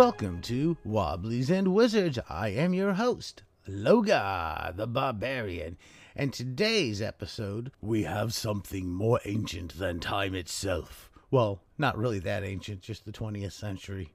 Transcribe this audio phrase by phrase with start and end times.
[0.00, 2.18] Welcome to Wobblies and Wizards.
[2.26, 5.76] I am your host, Logar the Barbarian.
[6.16, 11.10] And today's episode, we have something more ancient than time itself.
[11.30, 14.14] Well, not really that ancient, just the 20th century.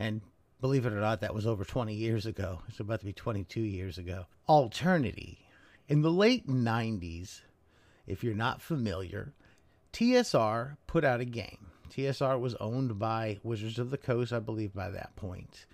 [0.00, 0.20] And
[0.60, 2.62] believe it or not, that was over 20 years ago.
[2.68, 4.26] It's about to be 22 years ago.
[4.48, 5.38] Alternity.
[5.88, 7.42] In the late 90s,
[8.04, 9.32] if you're not familiar,
[9.92, 11.70] TSR put out a game.
[11.90, 15.66] TSR was owned by Wizards of the Coast, I believe, by that point.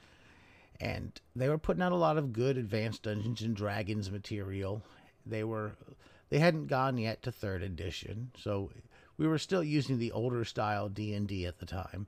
[0.80, 4.82] And they were putting out a lot of good advanced Dungeons and Dragons material.
[5.24, 5.72] They were
[6.28, 8.70] they hadn't gone yet to third edition, so
[9.16, 12.06] we were still using the older style D&D at the time.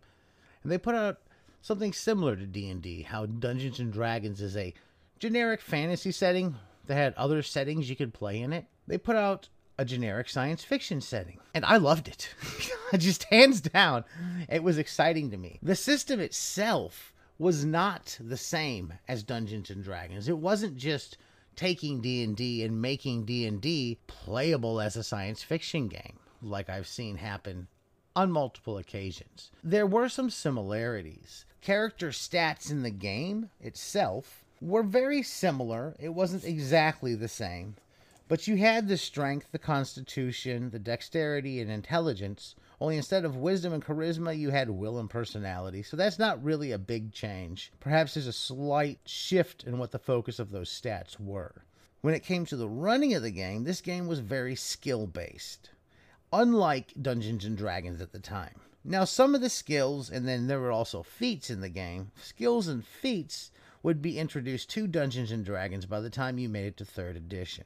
[0.63, 1.21] And they put out
[1.63, 4.75] something similar to D&D, how Dungeons and Dragons is a
[5.19, 8.67] generic fantasy setting that had other settings you could play in it.
[8.87, 11.39] They put out a generic science fiction setting.
[11.55, 12.35] And I loved it.
[12.99, 14.05] Just hands down,
[14.49, 15.59] it was exciting to me.
[15.63, 20.29] The system itself was not the same as Dungeons and Dragons.
[20.29, 21.19] It wasn't just
[21.55, 27.69] taking D&D and making D&D playable as a science fiction game like I've seen happen
[28.15, 29.51] on multiple occasions.
[29.63, 31.45] There were some similarities.
[31.61, 35.95] Character stats in the game itself were very similar.
[35.99, 37.77] It wasn't exactly the same,
[38.29, 42.55] but you had the strength, the constitution, the dexterity, and intelligence.
[42.79, 45.83] Only instead of wisdom and charisma, you had will and personality.
[45.83, 47.73] So that's not really a big change.
[47.81, 51.65] Perhaps there's a slight shift in what the focus of those stats were.
[52.03, 55.71] When it came to the running of the game, this game was very skill based,
[56.33, 58.61] unlike Dungeons and Dragons at the time.
[58.85, 62.69] Now, some of the skills, and then there were also feats in the game, skills
[62.69, 63.51] and feats
[63.83, 67.17] would be introduced to Dungeons and Dragons by the time you made it to third
[67.17, 67.65] edition.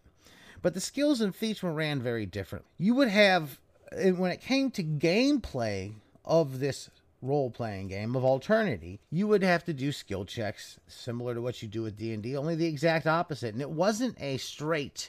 [0.62, 2.64] But the skills and feats were ran very different.
[2.78, 3.58] You would have,
[3.92, 5.92] uh, when it came to gameplay
[6.24, 6.88] of this
[7.20, 11.62] role playing game of alternity you would have to do skill checks similar to what
[11.62, 13.54] you do with d&d only the exact opposite.
[13.54, 15.08] And it wasn't a straight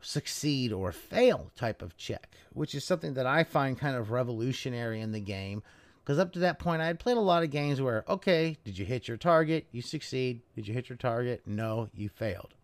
[0.00, 5.00] succeed or fail type of check which is something that i find kind of revolutionary
[5.00, 5.62] in the game.
[6.02, 8.78] Because up to that point i had played a lot of games where okay did
[8.78, 9.66] you hit your target?
[9.72, 10.42] You succeed.
[10.54, 11.42] Did you hit your target?
[11.44, 12.54] No you failed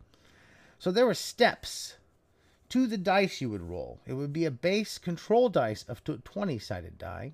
[0.78, 1.96] so there were steps
[2.68, 6.58] to the dice you would roll it would be a base control dice of 20
[6.58, 7.32] sided die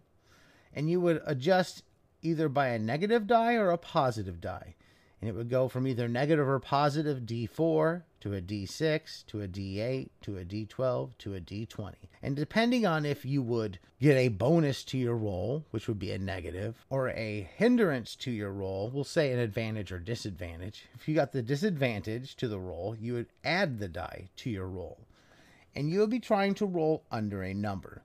[0.75, 1.83] and you would adjust
[2.23, 4.75] either by a negative die or a positive die.
[5.23, 9.47] And it would go from either negative or positive D4 to a D6 to a
[9.47, 11.95] D8 to a D12 to a D20.
[12.21, 16.11] And depending on if you would get a bonus to your roll, which would be
[16.11, 20.87] a negative, or a hindrance to your roll, we'll say an advantage or disadvantage.
[20.97, 24.67] If you got the disadvantage to the roll, you would add the die to your
[24.67, 25.07] roll.
[25.77, 28.03] And you would be trying to roll under a number.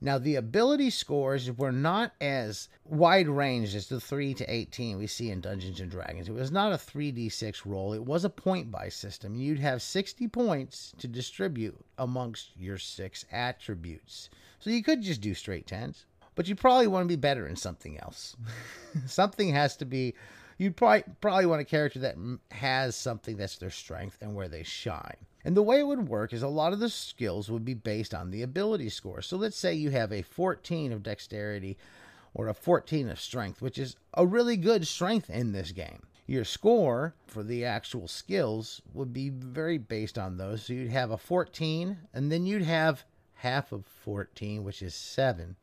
[0.00, 5.08] Now, the ability scores were not as wide ranged as the 3 to 18 we
[5.08, 6.28] see in Dungeons and Dragons.
[6.28, 9.34] It was not a 3d6 roll, it was a point buy system.
[9.34, 14.30] You'd have 60 points to distribute amongst your six attributes.
[14.60, 16.04] So you could just do straight 10s,
[16.36, 18.36] but you probably want to be better in something else.
[19.06, 20.14] something has to be.
[20.58, 22.16] You'd probably, probably want a character that
[22.52, 25.26] has something that's their strength and where they shine.
[25.44, 28.12] And the way it would work is a lot of the skills would be based
[28.12, 29.22] on the ability score.
[29.22, 31.76] So let's say you have a 14 of dexterity
[32.34, 36.02] or a 14 of strength, which is a really good strength in this game.
[36.26, 40.64] Your score for the actual skills would be very based on those.
[40.64, 43.04] So you'd have a 14, and then you'd have
[43.34, 45.56] half of 14, which is 7.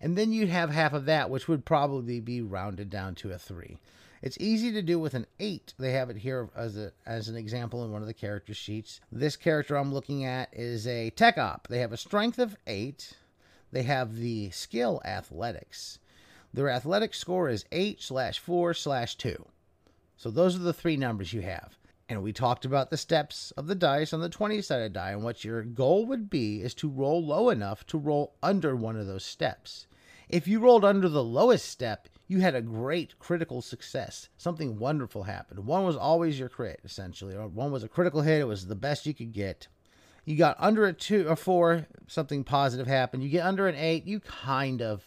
[0.00, 3.38] And then you'd have half of that, which would probably be rounded down to a
[3.38, 3.78] 3.
[4.22, 5.74] It's easy to do with an 8.
[5.80, 9.00] They have it here as, a, as an example in one of the character sheets.
[9.10, 11.66] This character I'm looking at is a tech op.
[11.66, 13.14] They have a strength of 8.
[13.72, 15.98] They have the skill athletics.
[16.54, 19.44] Their athletic score is 8 slash 4 slash 2.
[20.16, 21.76] So those are the three numbers you have.
[22.08, 25.24] And we talked about the steps of the dice on the 20 sided die, and
[25.24, 29.08] what your goal would be is to roll low enough to roll under one of
[29.08, 29.86] those steps.
[30.28, 34.30] If you rolled under the lowest step, you had a great critical success.
[34.38, 35.66] Something wonderful happened.
[35.66, 37.34] One was always your crit, essentially.
[37.34, 38.40] One was a critical hit.
[38.40, 39.68] It was the best you could get.
[40.24, 43.22] You got under a two or four, something positive happened.
[43.22, 45.04] You get under an eight, you kind of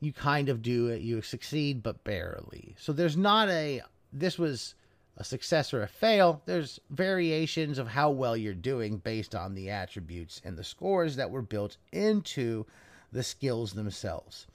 [0.00, 1.00] you kind of do it.
[1.00, 2.74] You succeed, but barely.
[2.76, 3.82] So there's not a
[4.12, 4.74] this was
[5.16, 6.42] a success or a fail.
[6.44, 11.30] There's variations of how well you're doing based on the attributes and the scores that
[11.30, 12.66] were built into
[13.12, 14.48] the skills themselves.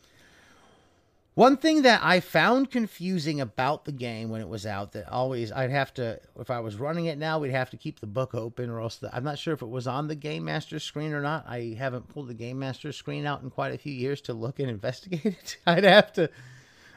[1.33, 5.49] One thing that I found confusing about the game when it was out that always
[5.49, 8.35] I'd have to if I was running it now we'd have to keep the book
[8.35, 11.13] open or else the, I'm not sure if it was on the game master screen
[11.13, 11.45] or not.
[11.47, 14.59] I haven't pulled the game master screen out in quite a few years to look
[14.59, 15.57] and investigate it.
[15.65, 16.29] I'd have to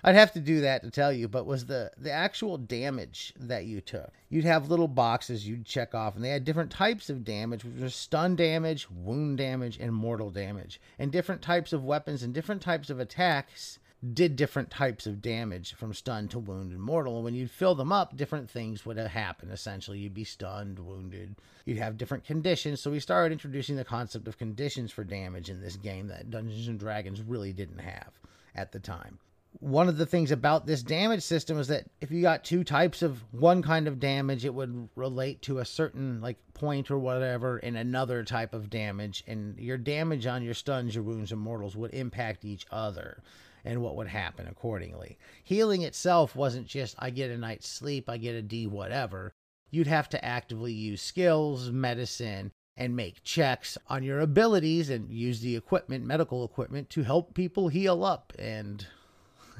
[0.03, 3.67] I'd have to do that to tell you, but was the the actual damage that
[3.67, 4.11] you took.
[4.29, 7.81] You'd have little boxes you'd check off, and they had different types of damage, which
[7.81, 10.81] was stun damage, wound damage, and mortal damage.
[10.99, 13.79] And different types of weapons and different types of attacks
[14.13, 17.23] did different types of damage from stun to wound and mortal.
[17.23, 19.51] When you'd fill them up, different things would happen.
[19.51, 21.37] Essentially, you'd be stunned, wounded.
[21.65, 22.81] You'd have different conditions.
[22.81, 26.69] So we started introducing the concept of conditions for damage in this game that Dungeons
[26.69, 28.19] and Dragons really didn't have
[28.55, 29.19] at the time
[29.61, 33.03] one of the things about this damage system is that if you got two types
[33.03, 37.59] of one kind of damage, it would relate to a certain like point or whatever
[37.59, 41.77] in another type of damage, and your damage on your stuns, your wounds, and mortals
[41.77, 43.23] would impact each other,
[43.65, 45.19] and what would happen accordingly.
[45.43, 49.33] Healing itself wasn't just I get a night's sleep, I get a D whatever.
[49.71, 55.41] You'd have to actively use skills, medicine, and make checks on your abilities and use
[55.41, 58.87] the equipment, medical equipment, to help people heal up and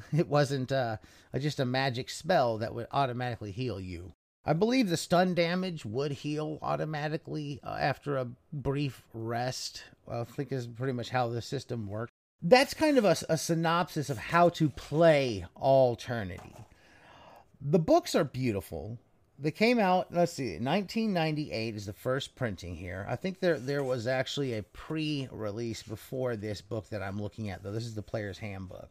[0.17, 0.97] It wasn't uh,
[1.37, 4.13] just a magic spell that would automatically heal you.
[4.45, 9.83] I believe the stun damage would heal automatically uh, after a brief rest.
[10.09, 12.11] I think is pretty much how the system works.
[12.41, 16.53] That's kind of a, a synopsis of how to play Alternity.
[17.61, 18.99] The books are beautiful.
[19.39, 23.05] They came out, let's see, 1998 is the first printing here.
[23.09, 27.63] I think there there was actually a pre-release before this book that I'm looking at
[27.63, 27.71] though.
[27.71, 28.89] This is the player's handbook.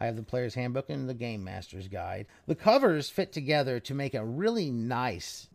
[0.00, 2.26] I have the player's handbook and the game master's guide.
[2.46, 5.48] The covers fit together to make a really nice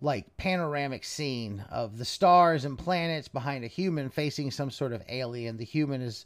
[0.00, 5.02] like panoramic scene of the stars and planets behind a human facing some sort of
[5.08, 5.56] alien.
[5.56, 6.24] The human is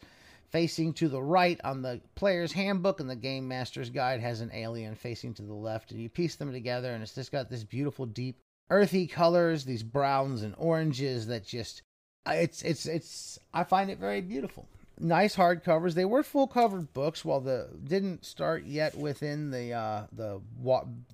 [0.52, 4.50] facing to the right on the player's handbook, and the game master's guide has an
[4.54, 5.90] alien facing to the left.
[5.90, 8.38] And you piece them together, and it's just got this beautiful, deep,
[8.70, 11.82] earthy colors, these browns and oranges that just
[12.26, 14.68] it's it's it's I find it very beautiful
[15.02, 15.94] nice hardcovers.
[15.94, 17.24] They were full covered books.
[17.24, 20.40] While the didn't start yet within the uh, the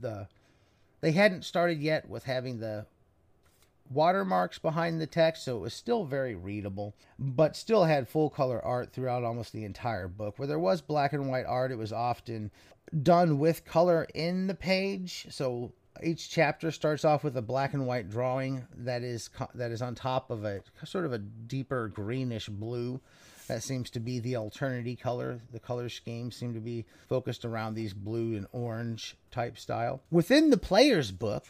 [0.00, 0.28] the
[1.00, 2.86] they hadn't started yet with having the
[3.90, 8.64] watermarks behind the text, so it was still very readable, but still had full color
[8.64, 10.38] art throughout almost the entire book.
[10.38, 12.50] Where there was black and white art, it was often
[13.02, 15.26] done with color in the page.
[15.30, 19.82] So each chapter starts off with a black and white drawing that is that is
[19.82, 23.00] on top of a sort of a deeper greenish blue
[23.48, 25.40] that seems to be the alternate color.
[25.52, 30.02] The color scheme seem to be focused around these blue and orange type style.
[30.10, 31.46] Within the player's book,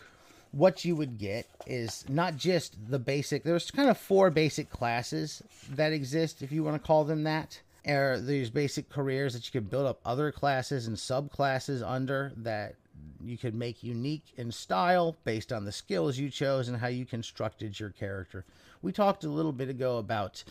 [0.53, 5.43] what you would get is not just the basic, there's kind of four basic classes
[5.71, 7.61] that exist, if you want to call them that.
[7.87, 12.75] Are these basic careers that you could build up other classes and subclasses under that
[13.23, 17.07] you could make unique in style based on the skills you chose and how you
[17.07, 18.45] constructed your character.
[18.83, 20.45] We talked a little bit ago about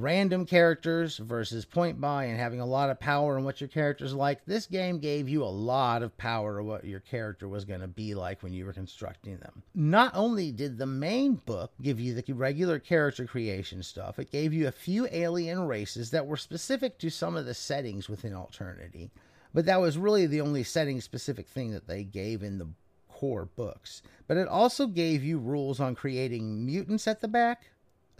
[0.00, 4.14] random characters versus point buy and having a lot of power and what your character's
[4.14, 4.44] like.
[4.44, 7.88] This game gave you a lot of power of what your character was going to
[7.88, 9.62] be like when you were constructing them.
[9.74, 14.52] Not only did the main book give you the regular character creation stuff, it gave
[14.52, 19.10] you a few alien races that were specific to some of the settings within Alternity.
[19.54, 22.68] But that was really the only setting specific thing that they gave in the
[23.08, 24.02] core books.
[24.26, 27.70] But it also gave you rules on creating mutants at the back,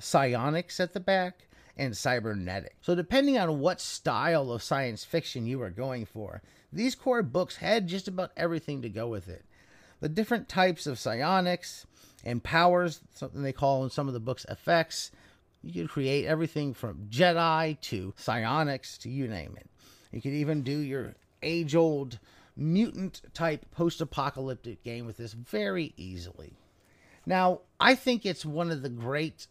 [0.00, 1.47] psionics at the back,
[1.78, 2.76] and cybernetic.
[2.82, 6.42] So, depending on what style of science fiction you are going for,
[6.72, 9.44] these core books had just about everything to go with it.
[10.00, 11.86] The different types of psionics
[12.24, 15.10] and powers, something they call in some of the books effects,
[15.62, 19.68] you could create everything from Jedi to psionics to you name it.
[20.12, 22.18] You could even do your age old
[22.56, 26.54] mutant type post apocalyptic game with this very easily.
[27.26, 29.46] Now, I think it's one of the great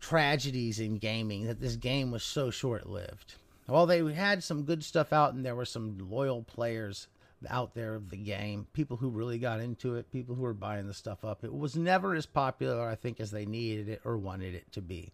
[0.00, 3.34] tragedies in gaming that this game was so short lived.
[3.66, 7.08] While they had some good stuff out and there were some loyal players
[7.48, 10.86] out there of the game, people who really got into it, people who were buying
[10.86, 14.16] the stuff up, it was never as popular, I think, as they needed it or
[14.16, 15.12] wanted it to be.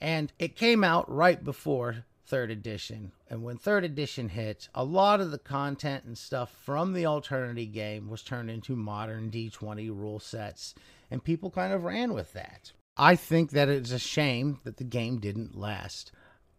[0.00, 3.12] And it came out right before third edition.
[3.30, 7.66] And when third edition hit, a lot of the content and stuff from the Alternity
[7.66, 10.74] game was turned into modern D20 rule sets,
[11.10, 12.72] and people kind of ran with that.
[12.98, 16.10] I think that it's a shame that the game didn't last.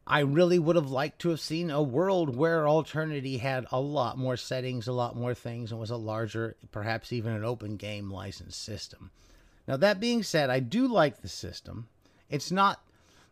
[0.08, 4.18] I really would have liked to have seen a world where Alternity had a lot
[4.18, 8.10] more settings, a lot more things, and was a larger, perhaps even an open game
[8.10, 9.12] license system.
[9.68, 11.90] Now, that being said, I do like the system.
[12.30, 12.82] It's not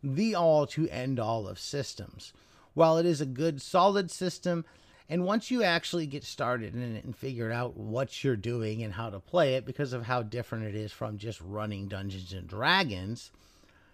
[0.03, 2.33] the all to end all of systems.
[2.73, 4.65] While it is a good, solid system,
[5.09, 8.93] and once you actually get started in it and figure out what you're doing and
[8.93, 12.47] how to play it, because of how different it is from just running Dungeons and
[12.47, 13.31] Dragons,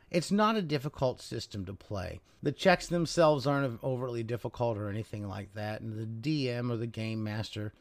[0.10, 2.20] It's not a difficult system to play.
[2.44, 6.86] The checks themselves aren't overly difficult or anything like that, and the DM or the
[6.88, 7.74] game master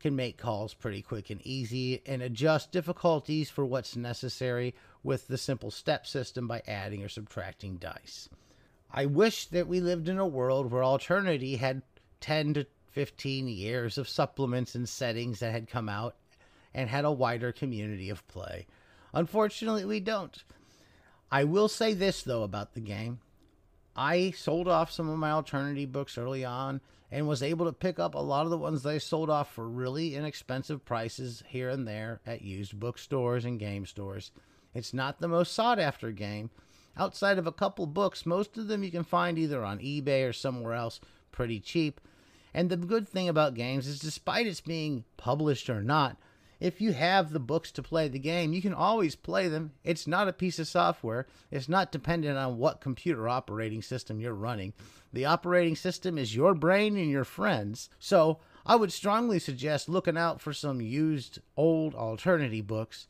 [0.00, 5.36] can make calls pretty quick and easy and adjust difficulties for what's necessary with the
[5.36, 8.28] simple step system by adding or subtracting dice.
[8.90, 11.82] I wish that we lived in a world where Alternity had
[12.20, 16.16] 10 to 15 years of supplements and settings that had come out
[16.74, 18.66] and had a wider community of play.
[19.12, 20.44] Unfortunately, we don't.
[21.30, 23.20] I will say this, though, about the game.
[23.94, 27.98] I sold off some of my Alternity books early on and was able to pick
[27.98, 31.70] up a lot of the ones that I sold off for really inexpensive prices here
[31.70, 34.30] and there at used bookstores and game stores.
[34.74, 36.50] It's not the most sought after game.
[36.96, 40.32] Outside of a couple books, most of them you can find either on eBay or
[40.32, 41.00] somewhere else
[41.38, 42.00] pretty cheap.
[42.52, 46.16] And the good thing about games is, despite its being published or not,
[46.58, 49.70] if you have the books to play the game, you can always play them.
[49.84, 54.34] It's not a piece of software, it's not dependent on what computer operating system you're
[54.34, 54.72] running.
[55.12, 57.88] The operating system is your brain and your friends.
[58.00, 63.06] So I would strongly suggest looking out for some used old Alternity books,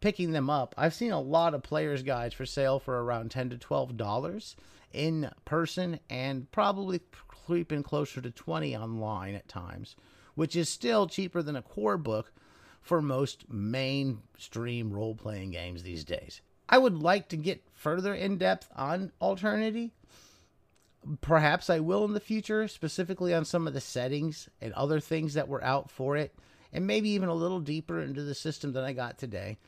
[0.00, 0.72] picking them up.
[0.78, 4.54] I've seen a lot of players' guides for sale for around 10 to $12
[4.92, 7.00] in person and probably
[7.46, 9.96] creeping closer to 20 online at times,
[10.34, 12.32] which is still cheaper than a core book
[12.80, 16.40] for most mainstream role playing games these days.
[16.68, 19.92] I would like to get further in depth on Alternity.
[21.20, 25.34] Perhaps I will in the future, specifically on some of the settings and other things
[25.34, 26.34] that were out for it,
[26.72, 29.58] and maybe even a little deeper into the system than I got today.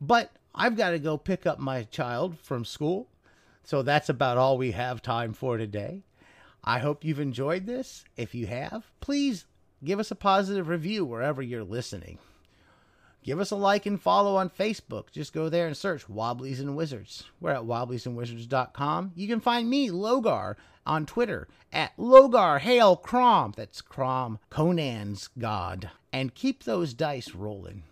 [0.00, 3.08] But I've got to go pick up my child from school,
[3.64, 6.02] so that's about all we have time for today.
[6.64, 8.04] I hope you've enjoyed this.
[8.16, 9.46] If you have, please
[9.84, 12.18] give us a positive review wherever you're listening.
[13.24, 15.10] Give us a like and follow on Facebook.
[15.12, 17.24] Just go there and search Wobblies and Wizards.
[17.40, 19.12] We're at wobbliesandwizards.com.
[19.14, 23.54] You can find me, Logar, on Twitter at Logar Hail Crom.
[23.56, 25.90] That's Crom, Conan's god.
[26.12, 27.84] And keep those dice rolling.